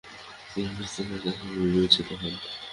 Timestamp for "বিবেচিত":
1.65-2.09